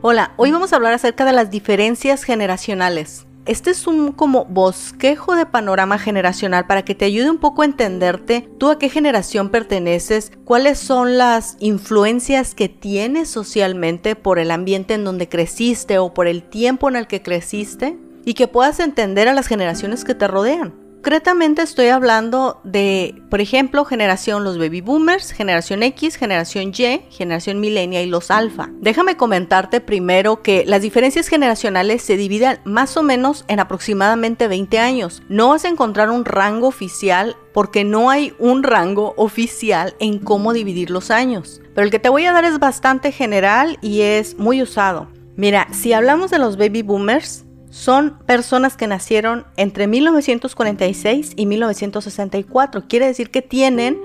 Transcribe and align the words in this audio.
Hola, 0.00 0.32
hoy 0.36 0.52
vamos 0.52 0.72
a 0.72 0.76
hablar 0.76 0.92
acerca 0.92 1.24
de 1.24 1.32
las 1.32 1.50
diferencias 1.50 2.22
generacionales. 2.22 3.26
Este 3.46 3.70
es 3.70 3.88
un 3.88 4.12
como 4.12 4.44
bosquejo 4.44 5.34
de 5.34 5.44
panorama 5.44 5.98
generacional 5.98 6.68
para 6.68 6.84
que 6.84 6.94
te 6.94 7.04
ayude 7.04 7.28
un 7.28 7.38
poco 7.38 7.62
a 7.62 7.64
entenderte 7.64 8.48
tú 8.58 8.70
a 8.70 8.78
qué 8.78 8.90
generación 8.90 9.48
perteneces, 9.48 10.30
cuáles 10.44 10.78
son 10.78 11.18
las 11.18 11.56
influencias 11.58 12.54
que 12.54 12.68
tienes 12.68 13.28
socialmente 13.28 14.14
por 14.14 14.38
el 14.38 14.52
ambiente 14.52 14.94
en 14.94 15.02
donde 15.02 15.28
creciste 15.28 15.98
o 15.98 16.14
por 16.14 16.28
el 16.28 16.44
tiempo 16.44 16.88
en 16.88 16.94
el 16.94 17.08
que 17.08 17.20
creciste 17.20 17.98
y 18.24 18.34
que 18.34 18.46
puedas 18.46 18.78
entender 18.78 19.26
a 19.26 19.34
las 19.34 19.48
generaciones 19.48 20.04
que 20.04 20.14
te 20.14 20.28
rodean. 20.28 20.74
Concretamente 20.98 21.62
estoy 21.62 21.86
hablando 21.86 22.60
de, 22.64 23.22
por 23.30 23.40
ejemplo, 23.40 23.84
generación 23.84 24.42
los 24.42 24.58
baby 24.58 24.80
boomers, 24.80 25.30
generación 25.30 25.84
X, 25.84 26.16
generación 26.16 26.72
Y, 26.76 27.02
generación 27.08 27.60
millennial 27.60 28.04
y 28.04 28.10
los 28.10 28.32
alfa. 28.32 28.68
Déjame 28.80 29.16
comentarte 29.16 29.80
primero 29.80 30.42
que 30.42 30.64
las 30.66 30.82
diferencias 30.82 31.28
generacionales 31.28 32.02
se 32.02 32.16
dividen 32.16 32.58
más 32.64 32.96
o 32.96 33.04
menos 33.04 33.44
en 33.46 33.60
aproximadamente 33.60 34.48
20 34.48 34.80
años. 34.80 35.22
No 35.28 35.50
vas 35.50 35.64
a 35.64 35.68
encontrar 35.68 36.10
un 36.10 36.24
rango 36.24 36.66
oficial 36.66 37.36
porque 37.54 37.84
no 37.84 38.10
hay 38.10 38.34
un 38.40 38.64
rango 38.64 39.14
oficial 39.16 39.94
en 40.00 40.18
cómo 40.18 40.52
dividir 40.52 40.90
los 40.90 41.12
años. 41.12 41.62
Pero 41.76 41.84
el 41.84 41.92
que 41.92 42.00
te 42.00 42.08
voy 42.08 42.24
a 42.24 42.32
dar 42.32 42.44
es 42.44 42.58
bastante 42.58 43.12
general 43.12 43.78
y 43.80 44.00
es 44.00 44.36
muy 44.36 44.62
usado. 44.62 45.08
Mira, 45.36 45.68
si 45.70 45.92
hablamos 45.92 46.32
de 46.32 46.40
los 46.40 46.56
baby 46.56 46.82
boomers, 46.82 47.44
son 47.70 48.18
personas 48.26 48.76
que 48.76 48.86
nacieron 48.86 49.46
entre 49.56 49.86
1946 49.86 51.32
y 51.36 51.46
1964. 51.46 52.84
Quiere 52.88 53.06
decir 53.06 53.30
que 53.30 53.42
tienen 53.42 54.00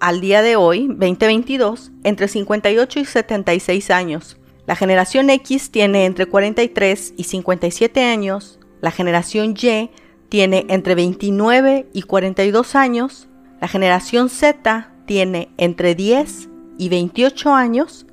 al 0.00 0.20
día 0.20 0.42
de 0.42 0.56
hoy, 0.56 0.86
2022, 0.88 1.92
entre 2.04 2.28
58 2.28 3.00
y 3.00 3.04
76 3.04 3.90
años. 3.90 4.36
La 4.66 4.76
generación 4.76 5.30
X 5.30 5.70
tiene 5.70 6.06
entre 6.06 6.26
43 6.26 7.14
y 7.16 7.24
57 7.24 8.04
años. 8.04 8.58
La 8.80 8.90
generación 8.90 9.54
Y 9.60 9.90
tiene 10.28 10.66
entre 10.68 10.94
29 10.94 11.88
y 11.92 12.02
42 12.02 12.74
años. 12.76 13.28
La 13.60 13.68
generación 13.68 14.28
Z 14.28 14.92
tiene 15.06 15.50
entre 15.58 15.94
10 15.94 16.48
y 16.78 16.88
28 16.88 17.52
años. 17.52 18.06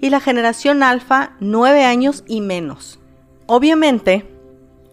Y 0.00 0.10
la 0.10 0.20
generación 0.20 0.82
alfa 0.82 1.32
9 1.40 1.84
años 1.84 2.22
y 2.26 2.42
menos. 2.42 3.00
Obviamente, 3.46 4.33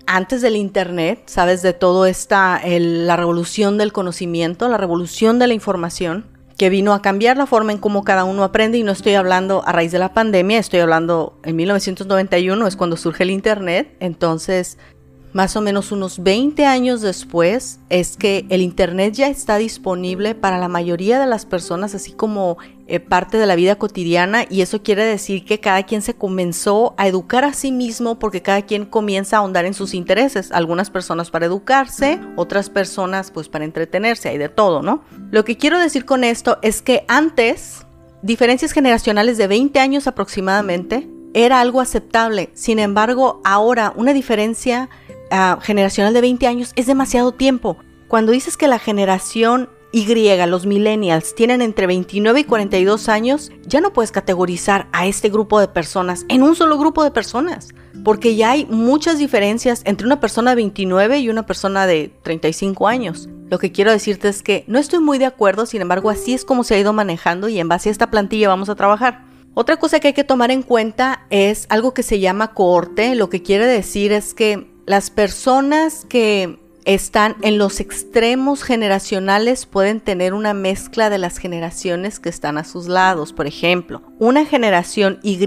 antes 0.08 0.42
del 0.42 0.56
Internet, 0.56 1.24
sabes, 1.28 1.62
de 1.62 1.74
todo 1.74 2.06
esta, 2.06 2.62
la 2.66 3.16
revolución 3.16 3.78
del 3.78 3.94
conocimiento, 3.94 4.68
la 4.70 4.78
revolución 4.78 5.40
de 5.40 5.48
la 5.48 5.54
información, 5.54 6.26
que 6.58 6.70
vino 6.70 6.94
a 6.94 7.02
cambiar 7.02 7.38
la 7.38 7.48
forma 7.48 7.72
en 7.72 7.80
cómo 7.80 8.04
cada 8.04 8.24
uno 8.24 8.44
aprende. 8.44 8.78
Y 8.78 8.84
no 8.84 8.92
estoy 8.92 9.16
hablando 9.16 9.64
a 9.66 9.72
raíz 9.72 9.92
de 9.92 10.00
la 10.00 10.14
pandemia, 10.14 10.60
estoy 10.60 10.80
hablando 10.80 11.40
en 11.44 11.56
1991, 11.56 12.68
es 12.68 12.76
cuando 12.76 12.98
surge 12.98 13.24
el 13.24 13.32
Internet, 13.32 13.96
entonces 14.00 14.78
más 15.34 15.56
o 15.56 15.62
menos 15.62 15.92
unos 15.92 16.22
20 16.22 16.66
años 16.66 17.02
después, 17.02 17.80
es 17.90 18.18
que 18.18 18.46
el 18.50 18.62
Internet 18.62 19.14
ya 19.14 19.28
está 19.28 19.58
disponible 19.58 20.36
para 20.36 20.58
la 20.58 20.68
mayoría 20.68 21.20
de 21.20 21.28
las 21.28 21.46
personas, 21.46 21.96
así 21.96 22.12
como 22.12 22.58
eh, 22.88 23.00
parte 23.00 23.38
de 23.38 23.46
la 23.46 23.56
vida 23.56 23.76
cotidiana, 23.76 24.46
y 24.50 24.62
eso 24.62 24.84
quiere 24.84 25.06
decir 25.06 25.46
que 25.46 25.60
cada 25.60 25.84
quien 25.84 26.02
se 26.02 26.14
comenzó 26.14 26.94
a 26.98 27.08
educar 27.08 27.46
a 27.46 27.54
sí 27.54 27.72
mismo 27.72 28.20
porque 28.20 28.42
cada 28.42 28.64
quien 28.64 28.86
comienza 28.86 29.38
a 29.38 29.40
ahondar 29.40 29.66
en 29.66 29.74
sus 29.74 29.94
intereses, 29.94 30.52
algunas 30.52 30.90
personas 30.90 31.32
para 31.32 31.46
educarse, 31.46 32.20
otras 32.36 32.70
personas 32.70 33.32
pues 33.32 33.48
para 33.48 33.66
entretenerse, 33.66 34.30
hay 34.30 34.38
de 34.38 34.50
todo, 34.50 34.82
¿no? 34.82 35.04
Lo 35.32 35.46
que 35.46 35.58
quiero 35.58 35.80
decir 35.80 36.06
con 36.06 36.24
esto 36.24 36.60
es 36.62 36.82
que 36.82 37.06
antes, 37.08 37.86
diferencias 38.22 38.74
generacionales 38.74 39.38
de 39.38 39.48
20 39.48 39.80
años 39.80 40.08
aproximadamente, 40.08 41.08
era 41.34 41.62
algo 41.62 41.82
aceptable. 41.82 42.50
Sin 42.54 42.80
embargo, 42.80 43.42
ahora 43.44 43.94
una 43.96 44.14
diferencia 44.14 44.90
generacional 45.62 46.14
de 46.14 46.22
20 46.22 46.48
años 46.48 46.74
es 46.76 46.88
demasiado 46.88 47.32
tiempo. 47.32 47.78
Cuando 48.08 48.32
dices 48.32 48.58
que 48.58 48.68
la 48.68 48.80
generación 48.80 49.70
Y, 49.94 50.06
los 50.48 50.66
millennials, 50.66 51.36
tienen 51.36 51.62
entre 51.62 51.86
29 51.86 52.40
y 52.40 52.44
42 52.46 53.10
años, 53.10 53.52
ya 53.66 53.82
no 53.82 53.92
puedes 53.92 54.12
categorizar 54.12 54.88
a 54.94 55.06
este 55.06 55.30
grupo 55.30 55.60
de 55.60 55.68
personas 55.68 56.26
en 56.30 56.44
un 56.44 56.56
solo 56.56 56.78
grupo 56.78 57.04
de 57.04 57.12
personas, 57.12 57.70
porque 58.04 58.36
ya 58.38 58.52
hay 58.52 58.66
muchas 58.66 59.20
diferencias 59.20 59.82
entre 59.84 60.08
una 60.08 60.22
persona 60.22 60.52
de 60.52 60.56
29 60.56 61.20
y 61.20 61.30
una 61.30 61.46
persona 61.46 61.88
de 61.88 62.14
35 62.24 62.88
años. 62.88 63.28
Lo 63.50 63.60
que 63.60 63.74
quiero 63.74 63.92
decirte 63.92 64.30
es 64.30 64.44
que 64.44 64.64
no 64.68 64.80
estoy 64.80 65.00
muy 65.00 65.18
de 65.18 65.26
acuerdo, 65.26 65.66
sin 65.66 65.82
embargo 65.82 66.10
así 66.10 66.34
es 66.34 66.46
como 66.46 66.64
se 66.64 66.76
ha 66.76 66.80
ido 66.80 66.94
manejando 66.94 67.50
y 67.50 67.60
en 67.60 67.68
base 67.68 67.90
a 67.90 67.92
esta 67.92 68.10
plantilla 68.10 68.48
vamos 68.48 68.70
a 68.70 68.76
trabajar. 68.76 69.26
Otra 69.54 69.76
cosa 69.76 70.00
que 70.00 70.08
hay 70.08 70.14
que 70.14 70.24
tomar 70.24 70.52
en 70.52 70.64
cuenta 70.64 71.26
es 71.30 71.66
algo 71.68 71.94
que 71.94 72.04
se 72.04 72.22
llama 72.22 72.54
cohorte, 72.54 73.16
lo 73.16 73.30
que 73.30 73.44
quiere 73.44 73.68
decir 73.68 74.14
es 74.14 74.34
que 74.34 74.71
las 74.86 75.10
personas 75.10 76.06
que 76.10 76.60
están 76.86 77.36
en 77.42 77.58
los 77.58 77.80
extremos 77.80 78.64
generacionales 78.64 79.66
pueden 79.66 80.00
tener 80.00 80.34
una 80.34 80.54
mezcla 80.54 81.10
de 81.10 81.18
las 81.18 81.38
generaciones 81.38 82.20
que 82.20 82.30
están 82.30 82.58
a 82.58 82.64
sus 82.64 82.88
lados. 82.88 83.34
Por 83.34 83.48
ejemplo, 83.48 84.02
una 84.20 84.46
generación 84.46 85.20
Y, 85.22 85.38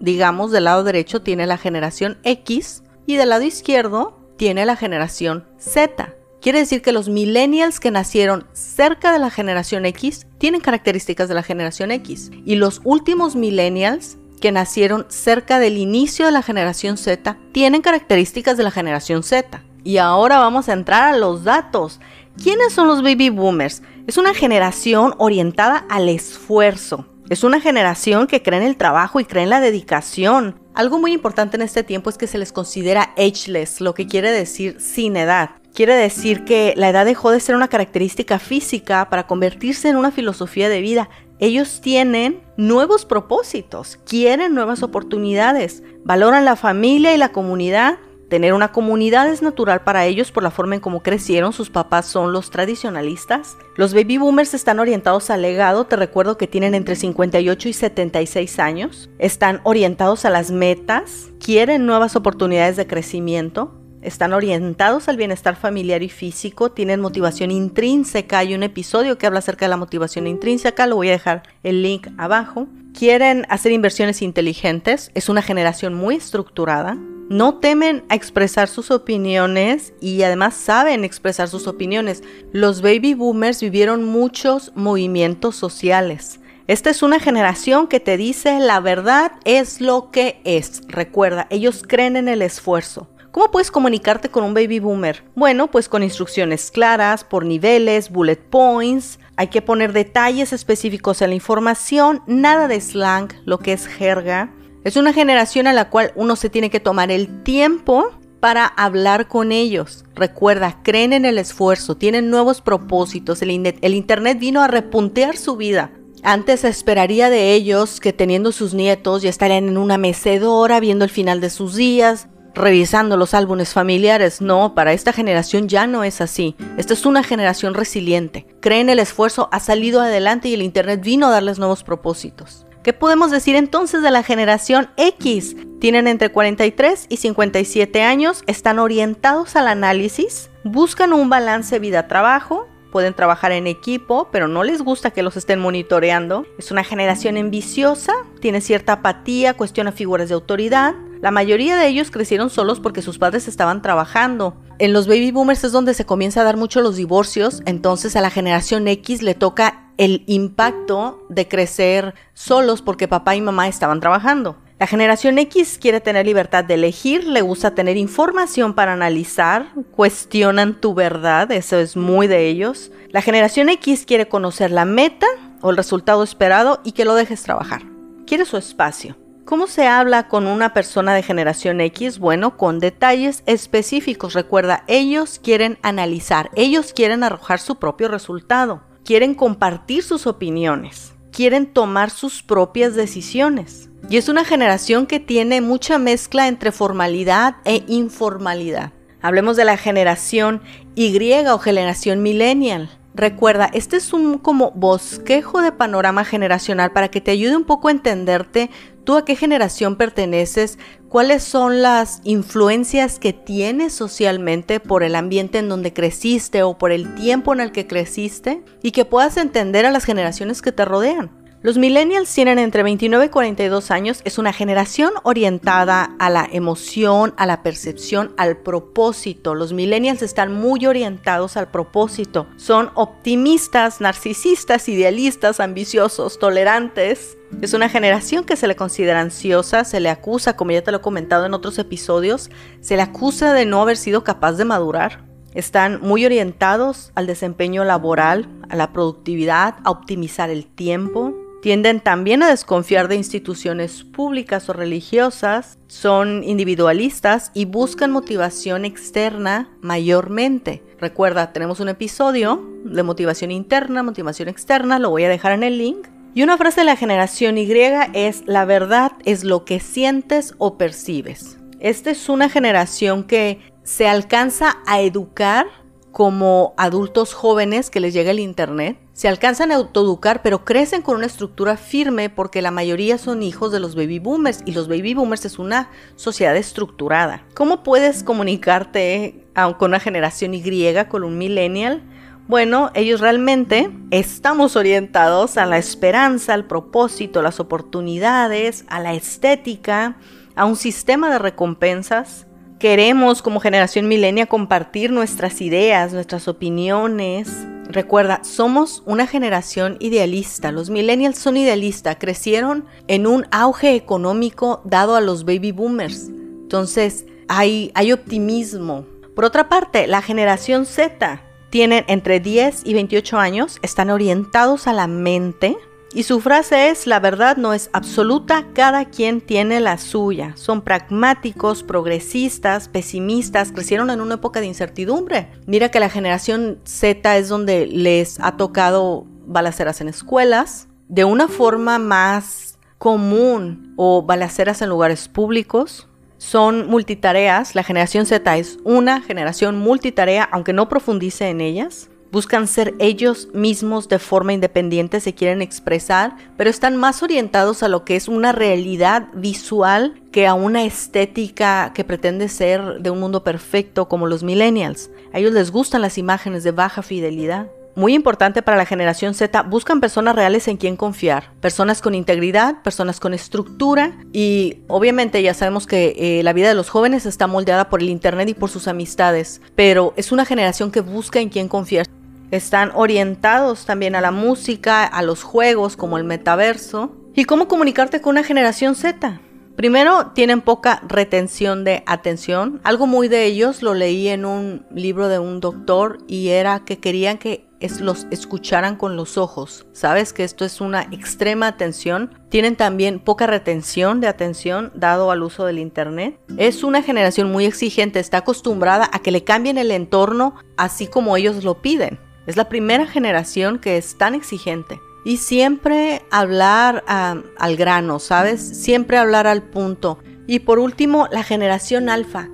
digamos, 0.00 0.52
del 0.52 0.64
lado 0.64 0.84
derecho 0.84 1.22
tiene 1.22 1.46
la 1.46 1.58
generación 1.58 2.18
X 2.24 2.82
y 3.06 3.16
del 3.16 3.28
lado 3.28 3.44
izquierdo 3.44 4.18
tiene 4.36 4.66
la 4.66 4.76
generación 4.76 5.44
Z. 5.58 6.14
Quiere 6.40 6.60
decir 6.60 6.82
que 6.82 6.92
los 6.92 7.08
millennials 7.08 7.80
que 7.80 7.90
nacieron 7.90 8.46
cerca 8.52 9.12
de 9.12 9.18
la 9.18 9.30
generación 9.30 9.84
X 9.86 10.26
tienen 10.38 10.60
características 10.60 11.28
de 11.28 11.34
la 11.34 11.42
generación 11.42 11.90
X 11.90 12.30
y 12.44 12.56
los 12.56 12.80
últimos 12.84 13.36
millennials 13.36 14.18
que 14.40 14.52
nacieron 14.52 15.06
cerca 15.08 15.58
del 15.58 15.78
inicio 15.78 16.26
de 16.26 16.32
la 16.32 16.42
generación 16.42 16.96
Z 16.96 17.36
tienen 17.52 17.82
características 17.82 18.56
de 18.56 18.62
la 18.62 18.70
generación 18.70 19.22
Z. 19.22 19.62
Y 19.84 19.98
ahora 19.98 20.38
vamos 20.38 20.68
a 20.68 20.72
entrar 20.72 21.14
a 21.14 21.16
los 21.16 21.44
datos. 21.44 22.00
¿Quiénes 22.42 22.72
son 22.72 22.88
los 22.88 23.02
baby 23.02 23.30
boomers? 23.30 23.82
Es 24.06 24.18
una 24.18 24.34
generación 24.34 25.14
orientada 25.18 25.86
al 25.88 26.08
esfuerzo. 26.08 27.06
Es 27.28 27.42
una 27.42 27.60
generación 27.60 28.26
que 28.26 28.42
cree 28.42 28.60
en 28.60 28.66
el 28.66 28.76
trabajo 28.76 29.18
y 29.18 29.24
cree 29.24 29.44
en 29.44 29.50
la 29.50 29.60
dedicación. 29.60 30.60
Algo 30.74 30.98
muy 30.98 31.12
importante 31.12 31.56
en 31.56 31.62
este 31.62 31.82
tiempo 31.82 32.10
es 32.10 32.18
que 32.18 32.26
se 32.26 32.38
les 32.38 32.52
considera 32.52 33.14
ageless, 33.16 33.80
lo 33.80 33.94
que 33.94 34.06
quiere 34.06 34.30
decir 34.30 34.80
sin 34.80 35.16
edad. 35.16 35.50
Quiere 35.76 35.94
decir 35.94 36.44
que 36.44 36.72
la 36.74 36.88
edad 36.88 37.04
dejó 37.04 37.30
de 37.30 37.38
ser 37.38 37.54
una 37.54 37.68
característica 37.68 38.38
física 38.38 39.10
para 39.10 39.26
convertirse 39.26 39.90
en 39.90 39.96
una 39.96 40.10
filosofía 40.10 40.70
de 40.70 40.80
vida. 40.80 41.10
Ellos 41.38 41.82
tienen 41.82 42.40
nuevos 42.56 43.04
propósitos, 43.04 43.98
quieren 44.06 44.54
nuevas 44.54 44.82
oportunidades, 44.82 45.82
valoran 46.02 46.46
la 46.46 46.56
familia 46.56 47.14
y 47.14 47.18
la 47.18 47.28
comunidad. 47.28 47.98
Tener 48.30 48.54
una 48.54 48.72
comunidad 48.72 49.28
es 49.28 49.42
natural 49.42 49.82
para 49.82 50.06
ellos 50.06 50.32
por 50.32 50.42
la 50.42 50.50
forma 50.50 50.76
en 50.76 50.80
cómo 50.80 51.02
crecieron, 51.02 51.52
sus 51.52 51.68
papás 51.68 52.06
son 52.06 52.32
los 52.32 52.48
tradicionalistas. 52.48 53.58
Los 53.76 53.92
baby 53.92 54.16
boomers 54.16 54.54
están 54.54 54.78
orientados 54.78 55.28
al 55.28 55.42
legado, 55.42 55.84
te 55.84 55.96
recuerdo 55.96 56.38
que 56.38 56.46
tienen 56.46 56.74
entre 56.74 56.96
58 56.96 57.68
y 57.68 57.72
76 57.74 58.58
años, 58.60 59.10
están 59.18 59.60
orientados 59.62 60.24
a 60.24 60.30
las 60.30 60.50
metas, 60.50 61.28
quieren 61.38 61.84
nuevas 61.84 62.16
oportunidades 62.16 62.76
de 62.76 62.86
crecimiento, 62.86 63.75
están 64.06 64.32
orientados 64.32 65.08
al 65.08 65.16
bienestar 65.16 65.56
familiar 65.56 66.02
y 66.02 66.08
físico, 66.08 66.70
tienen 66.70 67.00
motivación 67.00 67.50
intrínseca. 67.50 68.38
Hay 68.38 68.54
un 68.54 68.62
episodio 68.62 69.18
que 69.18 69.26
habla 69.26 69.40
acerca 69.40 69.66
de 69.66 69.70
la 69.70 69.76
motivación 69.76 70.26
intrínseca, 70.26 70.86
lo 70.86 70.96
voy 70.96 71.08
a 71.08 71.12
dejar 71.12 71.42
el 71.62 71.82
link 71.82 72.08
abajo. 72.16 72.68
Quieren 72.96 73.46
hacer 73.48 73.72
inversiones 73.72 74.22
inteligentes, 74.22 75.10
es 75.14 75.28
una 75.28 75.42
generación 75.42 75.94
muy 75.94 76.14
estructurada. 76.14 76.96
No 77.28 77.56
temen 77.56 78.04
a 78.08 78.14
expresar 78.14 78.68
sus 78.68 78.92
opiniones 78.92 79.92
y 80.00 80.22
además 80.22 80.54
saben 80.54 81.02
expresar 81.02 81.48
sus 81.48 81.66
opiniones. 81.66 82.22
Los 82.52 82.82
baby 82.82 83.14
boomers 83.14 83.60
vivieron 83.60 84.04
muchos 84.04 84.70
movimientos 84.76 85.56
sociales. 85.56 86.38
Esta 86.68 86.90
es 86.90 87.02
una 87.02 87.20
generación 87.20 87.86
que 87.86 88.00
te 88.00 88.16
dice 88.16 88.60
la 88.60 88.80
verdad 88.80 89.32
es 89.44 89.80
lo 89.80 90.10
que 90.10 90.40
es. 90.44 90.82
Recuerda, 90.88 91.46
ellos 91.50 91.84
creen 91.86 92.16
en 92.16 92.28
el 92.28 92.42
esfuerzo. 92.42 93.08
¿Cómo 93.36 93.50
puedes 93.50 93.70
comunicarte 93.70 94.30
con 94.30 94.44
un 94.44 94.54
baby 94.54 94.78
boomer? 94.78 95.22
Bueno, 95.34 95.70
pues 95.70 95.90
con 95.90 96.02
instrucciones 96.02 96.70
claras, 96.70 97.22
por 97.22 97.44
niveles, 97.44 98.08
bullet 98.08 98.38
points. 98.38 99.18
Hay 99.36 99.48
que 99.48 99.60
poner 99.60 99.92
detalles 99.92 100.54
específicos 100.54 101.20
en 101.20 101.28
la 101.28 101.34
información, 101.34 102.22
nada 102.26 102.66
de 102.66 102.80
slang, 102.80 103.28
lo 103.44 103.58
que 103.58 103.74
es 103.74 103.88
jerga. 103.88 104.54
Es 104.84 104.96
una 104.96 105.12
generación 105.12 105.66
a 105.66 105.74
la 105.74 105.90
cual 105.90 106.12
uno 106.16 106.34
se 106.34 106.48
tiene 106.48 106.70
que 106.70 106.80
tomar 106.80 107.10
el 107.10 107.42
tiempo 107.42 108.10
para 108.40 108.64
hablar 108.64 109.28
con 109.28 109.52
ellos. 109.52 110.06
Recuerda, 110.14 110.80
creen 110.82 111.12
en 111.12 111.26
el 111.26 111.36
esfuerzo, 111.36 111.94
tienen 111.94 112.30
nuevos 112.30 112.62
propósitos. 112.62 113.42
El, 113.42 113.50
Internet 113.50 114.38
vino 114.38 114.62
a 114.62 114.68
repuntear 114.68 115.36
su 115.36 115.58
vida. 115.58 115.90
Antes 116.22 116.64
esperaría 116.64 117.28
de 117.28 117.52
ellos 117.52 118.00
que 118.00 118.14
teniendo 118.14 118.50
sus 118.50 118.72
nietos 118.72 119.20
ya 119.20 119.28
estarían 119.28 119.68
en 119.68 119.76
una 119.76 119.98
mecedora 119.98 120.80
viendo 120.80 121.04
el 121.04 121.10
final 121.10 121.42
de 121.42 121.50
sus 121.50 121.76
días, 121.76 122.28
revisando 122.56 123.16
los 123.16 123.34
álbumes 123.34 123.72
familiares. 123.72 124.40
No, 124.40 124.74
para 124.74 124.92
esta 124.92 125.12
generación 125.12 125.68
ya 125.68 125.86
no 125.86 126.02
es 126.02 126.20
así. 126.20 126.56
Esta 126.76 126.94
es 126.94 127.06
una 127.06 127.22
generación 127.22 127.74
resiliente. 127.74 128.46
Cree 128.60 128.80
en 128.80 128.90
el 128.90 128.98
esfuerzo, 128.98 129.48
ha 129.52 129.60
salido 129.60 130.00
adelante 130.00 130.48
y 130.48 130.54
el 130.54 130.62
Internet 130.62 131.02
vino 131.02 131.26
a 131.26 131.30
darles 131.30 131.58
nuevos 131.58 131.84
propósitos. 131.84 132.66
¿Qué 132.82 132.92
podemos 132.92 133.32
decir 133.32 133.56
entonces 133.56 134.02
de 134.02 134.12
la 134.12 134.22
generación 134.22 134.90
X? 134.96 135.56
Tienen 135.80 136.06
entre 136.06 136.30
43 136.30 137.06
y 137.08 137.16
57 137.16 138.02
años, 138.02 138.44
están 138.46 138.78
orientados 138.78 139.56
al 139.56 139.66
análisis, 139.66 140.50
buscan 140.62 141.12
un 141.12 141.28
balance 141.28 141.80
vida-trabajo, 141.80 142.68
pueden 142.90 143.14
trabajar 143.14 143.52
en 143.52 143.66
equipo, 143.66 144.28
pero 144.30 144.48
no 144.48 144.64
les 144.64 144.82
gusta 144.82 145.10
que 145.10 145.22
los 145.22 145.36
estén 145.36 145.60
monitoreando. 145.60 146.46
Es 146.58 146.70
una 146.70 146.84
generación 146.84 147.36
ambiciosa, 147.36 148.12
tiene 148.40 148.60
cierta 148.60 148.94
apatía, 148.94 149.54
cuestiona 149.54 149.92
figuras 149.92 150.28
de 150.28 150.34
autoridad. 150.34 150.94
La 151.20 151.30
mayoría 151.30 151.76
de 151.76 151.88
ellos 151.88 152.10
crecieron 152.10 152.50
solos 152.50 152.80
porque 152.80 153.02
sus 153.02 153.18
padres 153.18 153.48
estaban 153.48 153.82
trabajando. 153.82 154.56
En 154.78 154.92
los 154.92 155.06
baby 155.06 155.30
boomers 155.30 155.64
es 155.64 155.72
donde 155.72 155.94
se 155.94 156.04
comienza 156.04 156.42
a 156.42 156.44
dar 156.44 156.56
mucho 156.56 156.80
los 156.82 156.96
divorcios, 156.96 157.62
entonces 157.64 158.16
a 158.16 158.20
la 158.20 158.30
generación 158.30 158.86
X 158.88 159.22
le 159.22 159.34
toca 159.34 159.90
el 159.96 160.24
impacto 160.26 161.24
de 161.28 161.48
crecer 161.48 162.14
solos 162.34 162.82
porque 162.82 163.08
papá 163.08 163.34
y 163.34 163.40
mamá 163.40 163.68
estaban 163.68 164.00
trabajando. 164.00 164.56
La 164.78 164.86
generación 164.86 165.38
X 165.38 165.78
quiere 165.80 166.02
tener 166.02 166.26
libertad 166.26 166.62
de 166.62 166.74
elegir, 166.74 167.26
le 167.26 167.40
gusta 167.40 167.74
tener 167.74 167.96
información 167.96 168.74
para 168.74 168.92
analizar, 168.92 169.68
cuestionan 169.92 170.78
tu 170.78 170.92
verdad, 170.92 171.50
eso 171.50 171.78
es 171.78 171.96
muy 171.96 172.26
de 172.26 172.46
ellos. 172.46 172.92
La 173.08 173.22
generación 173.22 173.70
X 173.70 174.04
quiere 174.04 174.28
conocer 174.28 174.70
la 174.70 174.84
meta 174.84 175.26
o 175.62 175.70
el 175.70 175.78
resultado 175.78 176.22
esperado 176.22 176.82
y 176.84 176.92
que 176.92 177.06
lo 177.06 177.14
dejes 177.14 177.42
trabajar. 177.42 177.84
Quiere 178.26 178.44
su 178.44 178.58
espacio. 178.58 179.16
¿Cómo 179.46 179.66
se 179.66 179.86
habla 179.86 180.28
con 180.28 180.46
una 180.46 180.74
persona 180.74 181.14
de 181.14 181.22
generación 181.22 181.80
X? 181.80 182.18
Bueno, 182.18 182.58
con 182.58 182.78
detalles 182.78 183.44
específicos. 183.46 184.34
Recuerda, 184.34 184.84
ellos 184.88 185.40
quieren 185.42 185.78
analizar, 185.80 186.50
ellos 186.54 186.92
quieren 186.92 187.24
arrojar 187.24 187.60
su 187.60 187.76
propio 187.76 188.08
resultado, 188.08 188.82
quieren 189.06 189.34
compartir 189.34 190.02
sus 190.02 190.26
opiniones, 190.26 191.14
quieren 191.32 191.66
tomar 191.72 192.10
sus 192.10 192.42
propias 192.42 192.94
decisiones. 192.94 193.88
Y 194.08 194.18
es 194.18 194.28
una 194.28 194.44
generación 194.44 195.06
que 195.06 195.18
tiene 195.18 195.60
mucha 195.60 195.98
mezcla 195.98 196.46
entre 196.46 196.70
formalidad 196.70 197.56
e 197.64 197.82
informalidad. 197.88 198.92
Hablemos 199.20 199.56
de 199.56 199.64
la 199.64 199.76
generación 199.76 200.62
Y 200.94 201.18
o 201.48 201.58
generación 201.58 202.22
millennial. 202.22 202.88
Recuerda, 203.14 203.68
este 203.72 203.96
es 203.96 204.12
un 204.12 204.38
como 204.38 204.70
bosquejo 204.72 205.60
de 205.60 205.72
panorama 205.72 206.24
generacional 206.24 206.92
para 206.92 207.08
que 207.08 207.20
te 207.20 207.32
ayude 207.32 207.56
un 207.56 207.64
poco 207.64 207.88
a 207.88 207.90
entenderte 207.90 208.70
tú 209.02 209.16
a 209.16 209.24
qué 209.24 209.34
generación 209.34 209.96
perteneces, 209.96 210.78
cuáles 211.08 211.42
son 211.42 211.82
las 211.82 212.20
influencias 212.22 213.18
que 213.18 213.32
tienes 213.32 213.92
socialmente 213.92 214.78
por 214.78 215.02
el 215.02 215.16
ambiente 215.16 215.58
en 215.58 215.68
donde 215.68 215.92
creciste 215.92 216.62
o 216.62 216.78
por 216.78 216.92
el 216.92 217.14
tiempo 217.16 217.52
en 217.54 217.60
el 217.60 217.72
que 217.72 217.86
creciste 217.86 218.62
y 218.82 218.92
que 218.92 219.04
puedas 219.04 219.36
entender 219.36 219.84
a 219.84 219.90
las 219.90 220.04
generaciones 220.04 220.62
que 220.62 220.72
te 220.72 220.84
rodean. 220.84 221.45
Los 221.66 221.78
millennials 221.78 222.32
tienen 222.32 222.60
entre 222.60 222.84
29 222.84 223.24
y 223.24 223.28
42 223.28 223.90
años, 223.90 224.20
es 224.24 224.38
una 224.38 224.52
generación 224.52 225.10
orientada 225.24 226.14
a 226.20 226.30
la 226.30 226.48
emoción, 226.48 227.34
a 227.36 227.44
la 227.44 227.64
percepción, 227.64 228.32
al 228.36 228.58
propósito. 228.58 229.52
Los 229.56 229.72
millennials 229.72 230.22
están 230.22 230.54
muy 230.54 230.86
orientados 230.86 231.56
al 231.56 231.72
propósito. 231.72 232.46
Son 232.54 232.92
optimistas, 232.94 234.00
narcisistas, 234.00 234.88
idealistas, 234.88 235.58
ambiciosos, 235.58 236.38
tolerantes. 236.38 237.36
Es 237.60 237.74
una 237.74 237.88
generación 237.88 238.44
que 238.44 238.54
se 238.54 238.68
le 238.68 238.76
considera 238.76 239.20
ansiosa, 239.20 239.82
se 239.82 239.98
le 239.98 240.08
acusa, 240.08 240.54
como 240.54 240.70
ya 240.70 240.84
te 240.84 240.92
lo 240.92 240.98
he 240.98 241.02
comentado 241.02 241.46
en 241.46 241.54
otros 241.54 241.80
episodios, 241.80 242.48
se 242.80 242.94
le 242.94 243.02
acusa 243.02 243.52
de 243.54 243.66
no 243.66 243.82
haber 243.82 243.96
sido 243.96 244.22
capaz 244.22 244.52
de 244.52 244.66
madurar. 244.66 245.24
Están 245.52 246.00
muy 246.00 246.24
orientados 246.24 247.10
al 247.16 247.26
desempeño 247.26 247.82
laboral, 247.82 248.48
a 248.68 248.76
la 248.76 248.92
productividad, 248.92 249.74
a 249.82 249.90
optimizar 249.90 250.48
el 250.48 250.66
tiempo, 250.66 251.34
Tienden 251.66 251.98
también 251.98 252.44
a 252.44 252.48
desconfiar 252.48 253.08
de 253.08 253.16
instituciones 253.16 254.04
públicas 254.04 254.68
o 254.68 254.72
religiosas, 254.72 255.80
son 255.88 256.44
individualistas 256.44 257.50
y 257.54 257.64
buscan 257.64 258.12
motivación 258.12 258.84
externa 258.84 259.68
mayormente. 259.80 260.84
Recuerda, 261.00 261.52
tenemos 261.52 261.80
un 261.80 261.88
episodio 261.88 262.64
de 262.84 263.02
motivación 263.02 263.50
interna, 263.50 264.04
motivación 264.04 264.48
externa, 264.48 265.00
lo 265.00 265.10
voy 265.10 265.24
a 265.24 265.28
dejar 265.28 265.50
en 265.50 265.64
el 265.64 265.78
link. 265.78 266.06
Y 266.34 266.44
una 266.44 266.56
frase 266.56 266.82
de 266.82 266.86
la 266.86 266.94
generación 266.94 267.58
Y 267.58 267.72
es, 268.12 268.44
la 268.46 268.64
verdad 268.64 269.14
es 269.24 269.42
lo 269.42 269.64
que 269.64 269.80
sientes 269.80 270.54
o 270.58 270.78
percibes. 270.78 271.58
Esta 271.80 272.12
es 272.12 272.28
una 272.28 272.48
generación 272.48 273.24
que 273.24 273.58
se 273.82 274.06
alcanza 274.06 274.76
a 274.86 275.00
educar 275.00 275.66
como 276.12 276.74
adultos 276.76 277.34
jóvenes 277.34 277.90
que 277.90 277.98
les 277.98 278.14
llega 278.14 278.30
el 278.30 278.38
Internet. 278.38 278.98
Se 279.16 279.28
alcanzan 279.28 279.72
a 279.72 279.76
autoeducar, 279.76 280.42
pero 280.42 280.66
crecen 280.66 281.00
con 281.00 281.16
una 281.16 281.24
estructura 281.24 281.78
firme 281.78 282.28
porque 282.28 282.60
la 282.60 282.70
mayoría 282.70 283.16
son 283.16 283.42
hijos 283.42 283.72
de 283.72 283.80
los 283.80 283.94
baby 283.94 284.18
boomers 284.18 284.60
y 284.66 284.72
los 284.72 284.88
baby 284.88 285.14
boomers 285.14 285.46
es 285.46 285.58
una 285.58 285.88
sociedad 286.16 286.54
estructurada. 286.54 287.42
¿Cómo 287.54 287.82
puedes 287.82 288.22
comunicarte 288.22 289.46
con 289.78 289.92
una 289.92 290.00
generación 290.00 290.52
Y, 290.52 290.62
con 291.08 291.24
un 291.24 291.38
millennial? 291.38 292.02
Bueno, 292.46 292.90
ellos 292.92 293.20
realmente 293.20 293.90
estamos 294.10 294.76
orientados 294.76 295.56
a 295.56 295.64
la 295.64 295.78
esperanza, 295.78 296.52
al 296.52 296.66
propósito, 296.66 297.40
las 297.40 297.58
oportunidades, 297.58 298.84
a 298.88 299.00
la 299.00 299.14
estética, 299.14 300.18
a 300.56 300.66
un 300.66 300.76
sistema 300.76 301.30
de 301.30 301.38
recompensas 301.38 302.46
Queremos 302.78 303.40
como 303.40 303.60
generación 303.60 304.06
milenia 304.06 304.44
compartir 304.44 305.10
nuestras 305.10 305.62
ideas, 305.62 306.12
nuestras 306.12 306.46
opiniones. 306.46 307.66
Recuerda, 307.96 308.44
somos 308.44 309.02
una 309.06 309.26
generación 309.26 309.96
idealista. 310.00 310.70
Los 310.70 310.90
millennials 310.90 311.38
son 311.38 311.56
idealistas, 311.56 312.18
crecieron 312.20 312.84
en 313.08 313.26
un 313.26 313.46
auge 313.50 313.94
económico 313.94 314.82
dado 314.84 315.16
a 315.16 315.22
los 315.22 315.46
baby 315.46 315.72
boomers. 315.72 316.28
Entonces, 316.28 317.24
hay, 317.48 317.92
hay 317.94 318.12
optimismo. 318.12 319.06
Por 319.34 319.46
otra 319.46 319.70
parte, 319.70 320.06
la 320.08 320.20
generación 320.20 320.84
Z 320.84 321.40
tienen 321.70 322.04
entre 322.06 322.38
10 322.38 322.82
y 322.84 322.92
28 322.92 323.38
años, 323.38 323.78
están 323.80 324.10
orientados 324.10 324.86
a 324.88 324.92
la 324.92 325.06
mente, 325.06 325.74
y 326.14 326.22
su 326.22 326.40
frase 326.40 326.88
es, 326.90 327.06
la 327.06 327.20
verdad 327.20 327.56
no 327.56 327.72
es 327.72 327.90
absoluta, 327.92 328.66
cada 328.72 329.06
quien 329.06 329.40
tiene 329.40 329.80
la 329.80 329.98
suya. 329.98 330.52
Son 330.56 330.82
pragmáticos, 330.82 331.82
progresistas, 331.82 332.88
pesimistas, 332.88 333.72
crecieron 333.72 334.10
en 334.10 334.20
una 334.20 334.36
época 334.36 334.60
de 334.60 334.66
incertidumbre. 334.66 335.50
Mira 335.66 335.90
que 335.90 336.00
la 336.00 336.08
generación 336.08 336.78
Z 336.84 337.36
es 337.36 337.48
donde 337.48 337.86
les 337.86 338.38
ha 338.40 338.56
tocado 338.56 339.26
balaceras 339.46 340.00
en 340.00 340.08
escuelas, 340.08 340.88
de 341.08 341.24
una 341.24 341.48
forma 341.48 341.98
más 341.98 342.78
común 342.98 343.92
o 343.96 344.22
balaceras 344.22 344.82
en 344.82 344.88
lugares 344.88 345.28
públicos. 345.28 346.08
Son 346.38 346.86
multitareas, 346.88 347.74
la 347.74 347.82
generación 347.82 348.26
Z 348.26 348.56
es 348.56 348.78
una 348.84 349.22
generación 349.22 349.78
multitarea, 349.78 350.44
aunque 350.44 350.72
no 350.72 350.88
profundice 350.88 351.48
en 351.48 351.60
ellas. 351.60 352.10
Buscan 352.36 352.66
ser 352.66 352.94
ellos 352.98 353.48
mismos 353.54 354.10
de 354.10 354.18
forma 354.18 354.52
independiente, 354.52 355.20
se 355.20 355.34
quieren 355.34 355.62
expresar, 355.62 356.36
pero 356.58 356.68
están 356.68 356.94
más 356.94 357.22
orientados 357.22 357.82
a 357.82 357.88
lo 357.88 358.04
que 358.04 358.14
es 358.14 358.28
una 358.28 358.52
realidad 358.52 359.28
visual 359.32 360.20
que 360.32 360.46
a 360.46 360.52
una 360.52 360.84
estética 360.84 361.92
que 361.94 362.04
pretende 362.04 362.50
ser 362.50 363.00
de 363.00 363.08
un 363.08 363.20
mundo 363.20 363.42
perfecto 363.42 364.06
como 364.06 364.26
los 364.26 364.42
millennials. 364.42 365.08
A 365.32 365.38
ellos 365.38 365.54
les 365.54 365.70
gustan 365.70 366.02
las 366.02 366.18
imágenes 366.18 366.62
de 366.62 366.72
baja 366.72 367.00
fidelidad. 367.00 367.68
Muy 367.94 368.12
importante 368.12 368.60
para 368.60 368.76
la 368.76 368.84
generación 368.84 369.32
Z, 369.32 369.62
buscan 369.62 370.02
personas 370.02 370.36
reales 370.36 370.68
en 370.68 370.76
quien 370.76 370.98
confiar, 370.98 371.54
personas 371.62 372.02
con 372.02 372.14
integridad, 372.14 372.82
personas 372.82 373.18
con 373.18 373.32
estructura 373.32 374.12
y 374.34 374.80
obviamente 374.88 375.42
ya 375.42 375.54
sabemos 375.54 375.86
que 375.86 376.14
eh, 376.18 376.42
la 376.42 376.52
vida 376.52 376.68
de 376.68 376.74
los 376.74 376.90
jóvenes 376.90 377.24
está 377.24 377.46
moldeada 377.46 377.88
por 377.88 378.02
el 378.02 378.10
Internet 378.10 378.50
y 378.50 378.54
por 378.54 378.68
sus 378.68 378.88
amistades, 378.88 379.62
pero 379.74 380.12
es 380.18 380.32
una 380.32 380.44
generación 380.44 380.90
que 380.90 381.00
busca 381.00 381.40
en 381.40 381.48
quien 381.48 381.68
confiar. 381.68 382.06
Están 382.50 382.92
orientados 382.94 383.86
también 383.86 384.14
a 384.14 384.20
la 384.20 384.30
música, 384.30 385.04
a 385.04 385.22
los 385.22 385.42
juegos 385.42 385.96
como 385.96 386.18
el 386.18 386.24
metaverso. 386.24 387.12
¿Y 387.34 387.44
cómo 387.44 387.68
comunicarte 387.68 388.20
con 388.20 388.32
una 388.32 388.44
generación 388.44 388.94
Z? 388.94 389.40
Primero, 389.76 390.28
tienen 390.28 390.62
poca 390.62 391.02
retención 391.06 391.84
de 391.84 392.02
atención. 392.06 392.80
Algo 392.82 393.06
muy 393.06 393.28
de 393.28 393.44
ellos 393.44 393.82
lo 393.82 393.92
leí 393.92 394.28
en 394.28 394.46
un 394.46 394.86
libro 394.90 395.28
de 395.28 395.38
un 395.38 395.60
doctor 395.60 396.18
y 396.26 396.48
era 396.48 396.84
que 396.86 396.98
querían 396.98 397.36
que 397.36 397.66
los 398.00 398.26
escucharan 398.30 398.96
con 398.96 399.16
los 399.16 399.36
ojos. 399.36 399.86
Sabes 399.92 400.32
que 400.32 400.44
esto 400.44 400.64
es 400.64 400.80
una 400.80 401.02
extrema 401.02 401.66
atención. 401.66 402.30
Tienen 402.48 402.76
también 402.76 403.18
poca 403.18 403.46
retención 403.46 404.22
de 404.22 404.28
atención 404.28 404.92
dado 404.94 405.30
al 405.30 405.42
uso 405.42 405.66
del 405.66 405.78
Internet. 405.78 406.40
Es 406.56 406.82
una 406.82 407.02
generación 407.02 407.52
muy 407.52 407.66
exigente, 407.66 408.18
está 408.18 408.38
acostumbrada 408.38 409.10
a 409.12 409.18
que 409.18 409.30
le 409.30 409.44
cambien 409.44 409.76
el 409.76 409.90
entorno 409.90 410.54
así 410.78 411.06
como 411.06 411.36
ellos 411.36 411.64
lo 411.64 411.82
piden. 411.82 412.18
Es 412.46 412.56
la 412.56 412.68
primera 412.68 413.06
generación 413.06 413.78
que 413.78 413.96
es 413.96 414.16
tan 414.16 414.34
exigente. 414.34 415.00
Y 415.24 415.38
siempre 415.38 416.22
hablar 416.30 417.02
al 417.06 417.76
grano, 417.76 418.20
¿sabes? 418.20 418.60
Siempre 418.60 419.18
hablar 419.18 419.46
al 419.46 419.64
punto. 419.64 420.18
Y 420.46 420.60
por 420.60 420.78
último, 420.78 421.26
la 421.32 421.42
generación 421.42 422.08
alfa. 422.08 422.48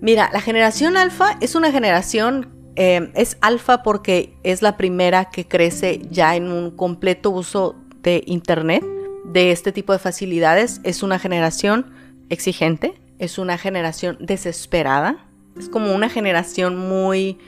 Mira, 0.00 0.30
la 0.32 0.40
generación 0.40 0.96
alfa 0.96 1.36
es 1.40 1.54
una 1.54 1.70
generación, 1.70 2.48
eh, 2.76 3.10
es 3.14 3.36
alfa 3.42 3.82
porque 3.82 4.34
es 4.42 4.62
la 4.62 4.78
primera 4.78 5.26
que 5.26 5.46
crece 5.46 6.00
ya 6.10 6.36
en 6.36 6.50
un 6.50 6.70
completo 6.70 7.30
uso 7.30 7.76
de 8.02 8.22
Internet. 8.26 8.82
de 9.26 9.50
este 9.50 9.72
tipo 9.72 9.92
de 9.92 9.98
facilidades. 9.98 10.80
Es 10.84 11.02
una 11.02 11.18
generación 11.18 11.86
exigente, 12.28 12.94
es 13.18 13.38
una 13.38 13.58
generación 13.58 14.16
desesperada, 14.20 15.26
es 15.58 15.68
como 15.68 15.94
una 15.94 16.08
generación 16.08 16.76
muy, 16.78 17.38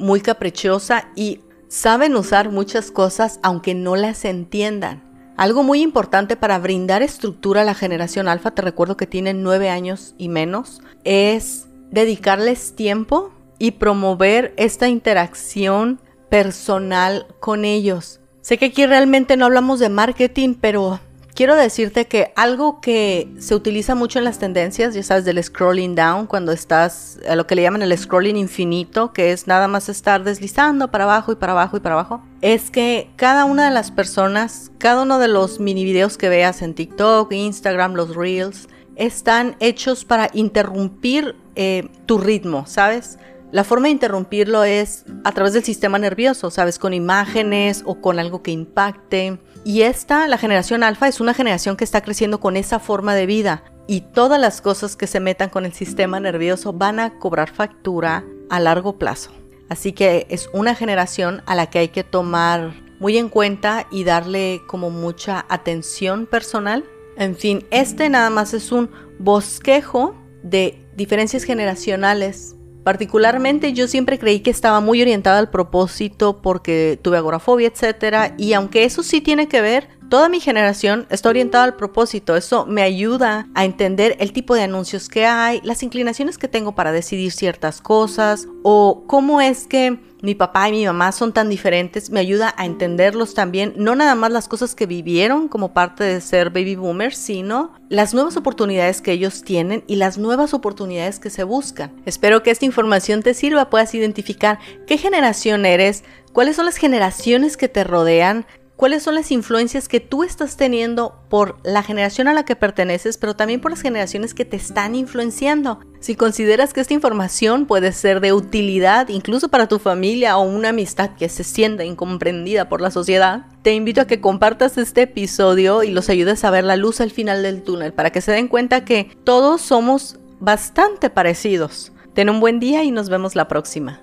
muy 0.00 0.20
caprichosa 0.20 1.08
y 1.14 1.40
saben 1.68 2.16
usar 2.16 2.50
muchas 2.50 2.90
cosas 2.90 3.38
aunque 3.42 3.74
no 3.74 3.94
las 3.94 4.24
entiendan. 4.24 5.08
Algo 5.36 5.62
muy 5.62 5.80
importante 5.80 6.36
para 6.36 6.58
brindar 6.58 7.02
estructura 7.02 7.62
a 7.62 7.64
la 7.64 7.74
generación 7.74 8.28
alfa, 8.28 8.50
te 8.50 8.62
recuerdo 8.62 8.96
que 8.96 9.06
tienen 9.06 9.42
nueve 9.42 9.70
años 9.70 10.14
y 10.18 10.28
menos, 10.28 10.82
es 11.04 11.66
dedicarles 11.90 12.74
tiempo 12.74 13.32
y 13.58 13.72
promover 13.72 14.52
esta 14.56 14.88
interacción 14.88 16.00
personal 16.28 17.26
con 17.40 17.64
ellos. 17.64 18.20
Sé 18.40 18.58
que 18.58 18.66
aquí 18.66 18.86
realmente 18.86 19.36
no 19.36 19.46
hablamos 19.46 19.80
de 19.80 19.88
marketing, 19.88 20.54
pero 20.60 21.00
quiero 21.40 21.56
decirte 21.56 22.06
que 22.06 22.34
algo 22.36 22.82
que 22.82 23.26
se 23.38 23.54
utiliza 23.54 23.94
mucho 23.94 24.18
en 24.18 24.26
las 24.26 24.38
tendencias, 24.38 24.92
ya 24.92 25.02
sabes, 25.02 25.24
del 25.24 25.42
scrolling 25.42 25.94
down, 25.94 26.26
cuando 26.26 26.52
estás 26.52 27.18
a 27.26 27.34
lo 27.34 27.46
que 27.46 27.54
le 27.54 27.62
llaman 27.62 27.80
el 27.80 27.96
scrolling 27.96 28.36
infinito, 28.36 29.14
que 29.14 29.32
es 29.32 29.46
nada 29.46 29.66
más 29.66 29.88
estar 29.88 30.22
deslizando 30.22 30.90
para 30.90 31.04
abajo 31.04 31.32
y 31.32 31.36
para 31.36 31.52
abajo 31.52 31.78
y 31.78 31.80
para 31.80 31.94
abajo, 31.94 32.22
es 32.42 32.70
que 32.70 33.08
cada 33.16 33.46
una 33.46 33.64
de 33.64 33.70
las 33.70 33.90
personas, 33.90 34.70
cada 34.76 35.00
uno 35.00 35.18
de 35.18 35.28
los 35.28 35.60
mini 35.60 35.82
videos 35.82 36.18
que 36.18 36.28
veas 36.28 36.60
en 36.60 36.74
TikTok, 36.74 37.32
Instagram, 37.32 37.94
los 37.94 38.16
reels, 38.16 38.68
están 38.96 39.56
hechos 39.60 40.04
para 40.04 40.28
interrumpir 40.34 41.36
eh, 41.54 41.88
tu 42.04 42.18
ritmo, 42.18 42.66
¿sabes? 42.66 43.18
La 43.52 43.64
forma 43.64 43.86
de 43.86 43.92
interrumpirlo 43.92 44.62
es 44.62 45.04
a 45.24 45.32
través 45.32 45.52
del 45.54 45.64
sistema 45.64 45.98
nervioso, 45.98 46.52
¿sabes? 46.52 46.78
Con 46.78 46.94
imágenes 46.94 47.82
o 47.84 48.00
con 48.00 48.20
algo 48.20 48.42
que 48.42 48.52
impacte. 48.52 49.40
Y 49.64 49.82
esta, 49.82 50.28
la 50.28 50.38
generación 50.38 50.84
alfa, 50.84 51.08
es 51.08 51.20
una 51.20 51.34
generación 51.34 51.76
que 51.76 51.82
está 51.82 52.00
creciendo 52.00 52.38
con 52.38 52.56
esa 52.56 52.78
forma 52.78 53.14
de 53.14 53.26
vida. 53.26 53.64
Y 53.88 54.02
todas 54.02 54.40
las 54.40 54.60
cosas 54.60 54.94
que 54.94 55.08
se 55.08 55.18
metan 55.18 55.50
con 55.50 55.66
el 55.66 55.72
sistema 55.72 56.20
nervioso 56.20 56.72
van 56.72 57.00
a 57.00 57.18
cobrar 57.18 57.50
factura 57.50 58.24
a 58.50 58.60
largo 58.60 58.98
plazo. 58.98 59.32
Así 59.68 59.92
que 59.92 60.28
es 60.30 60.48
una 60.52 60.76
generación 60.76 61.42
a 61.46 61.56
la 61.56 61.70
que 61.70 61.80
hay 61.80 61.88
que 61.88 62.04
tomar 62.04 62.72
muy 63.00 63.18
en 63.18 63.28
cuenta 63.28 63.88
y 63.90 64.04
darle 64.04 64.62
como 64.68 64.90
mucha 64.90 65.44
atención 65.48 66.26
personal. 66.26 66.84
En 67.16 67.34
fin, 67.34 67.66
este 67.72 68.08
nada 68.10 68.30
más 68.30 68.54
es 68.54 68.70
un 68.70 68.90
bosquejo 69.18 70.14
de 70.44 70.86
diferencias 70.94 71.42
generacionales 71.42 72.56
Particularmente 72.84 73.72
yo 73.72 73.86
siempre 73.88 74.18
creí 74.18 74.40
que 74.40 74.50
estaba 74.50 74.80
muy 74.80 75.02
orientada 75.02 75.38
al 75.38 75.50
propósito 75.50 76.40
porque 76.40 76.98
tuve 77.02 77.18
agorafobia, 77.18 77.68
etcétera, 77.68 78.34
y 78.38 78.54
aunque 78.54 78.84
eso 78.84 79.02
sí 79.02 79.20
tiene 79.20 79.48
que 79.48 79.60
ver, 79.60 79.88
toda 80.10 80.28
mi 80.28 80.40
generación 80.40 81.06
está 81.08 81.30
orientada 81.30 81.64
al 81.64 81.76
propósito. 81.76 82.36
Eso 82.36 82.66
me 82.66 82.82
ayuda 82.82 83.48
a 83.54 83.64
entender 83.64 84.16
el 84.18 84.32
tipo 84.32 84.54
de 84.54 84.64
anuncios 84.64 85.08
que 85.08 85.24
hay, 85.24 85.60
las 85.62 85.82
inclinaciones 85.82 86.36
que 86.36 86.48
tengo 86.48 86.74
para 86.74 86.92
decidir 86.92 87.32
ciertas 87.32 87.80
cosas 87.80 88.46
o 88.62 89.04
cómo 89.06 89.40
es 89.40 89.66
que 89.66 89.98
mi 90.22 90.34
papá 90.34 90.68
y 90.68 90.72
mi 90.72 90.84
mamá 90.84 91.12
son 91.12 91.32
tan 91.32 91.48
diferentes, 91.48 92.10
me 92.10 92.20
ayuda 92.20 92.54
a 92.58 92.66
entenderlos 92.66 93.32
también, 93.32 93.72
no 93.76 93.94
nada 93.94 94.14
más 94.14 94.30
las 94.30 94.48
cosas 94.48 94.74
que 94.74 94.84
vivieron 94.84 95.48
como 95.48 95.72
parte 95.72 96.04
de 96.04 96.20
ser 96.20 96.50
baby 96.50 96.74
boomers, 96.76 97.16
sino 97.16 97.72
las 97.88 98.12
nuevas 98.12 98.36
oportunidades 98.36 99.00
que 99.00 99.12
ellos 99.12 99.42
tienen 99.42 99.82
y 99.86 99.96
las 99.96 100.18
nuevas 100.18 100.52
oportunidades 100.52 101.18
que 101.20 101.30
se 101.30 101.44
buscan. 101.44 101.92
Espero 102.04 102.42
que 102.42 102.50
esta 102.50 102.66
información 102.66 103.22
te 103.22 103.32
sirva, 103.32 103.70
puedas 103.70 103.94
identificar 103.94 104.58
qué 104.86 104.98
generación 104.98 105.64
eres, 105.64 106.04
cuáles 106.32 106.56
son 106.56 106.66
las 106.66 106.76
generaciones 106.76 107.56
que 107.56 107.68
te 107.68 107.84
rodean, 107.84 108.46
cuáles 108.80 109.02
son 109.02 109.14
las 109.14 109.30
influencias 109.30 109.88
que 109.88 110.00
tú 110.00 110.24
estás 110.24 110.56
teniendo 110.56 111.14
por 111.28 111.58
la 111.64 111.82
generación 111.82 112.28
a 112.28 112.32
la 112.32 112.46
que 112.46 112.56
perteneces, 112.56 113.18
pero 113.18 113.36
también 113.36 113.60
por 113.60 113.70
las 113.70 113.82
generaciones 113.82 114.32
que 114.32 114.46
te 114.46 114.56
están 114.56 114.94
influenciando. 114.94 115.80
Si 116.00 116.14
consideras 116.14 116.72
que 116.72 116.80
esta 116.80 116.94
información 116.94 117.66
puede 117.66 117.92
ser 117.92 118.22
de 118.22 118.32
utilidad 118.32 119.10
incluso 119.10 119.50
para 119.50 119.68
tu 119.68 119.78
familia 119.78 120.38
o 120.38 120.44
una 120.44 120.70
amistad 120.70 121.10
que 121.10 121.28
se 121.28 121.44
sienta 121.44 121.84
incomprendida 121.84 122.70
por 122.70 122.80
la 122.80 122.90
sociedad, 122.90 123.44
te 123.60 123.74
invito 123.74 124.00
a 124.00 124.06
que 124.06 124.22
compartas 124.22 124.78
este 124.78 125.02
episodio 125.02 125.82
y 125.82 125.90
los 125.90 126.08
ayudes 126.08 126.42
a 126.42 126.50
ver 126.50 126.64
la 126.64 126.76
luz 126.76 127.02
al 127.02 127.10
final 127.10 127.42
del 127.42 127.62
túnel 127.62 127.92
para 127.92 128.08
que 128.08 128.22
se 128.22 128.32
den 128.32 128.48
cuenta 128.48 128.86
que 128.86 129.14
todos 129.24 129.60
somos 129.60 130.18
bastante 130.38 131.10
parecidos. 131.10 131.92
Ten 132.14 132.30
un 132.30 132.40
buen 132.40 132.60
día 132.60 132.82
y 132.82 132.92
nos 132.92 133.10
vemos 133.10 133.36
la 133.36 133.46
próxima. 133.46 134.00